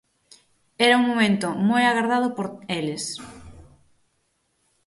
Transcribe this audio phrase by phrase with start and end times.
[0.85, 2.47] Era un momento moi agardado por
[2.79, 3.03] eles.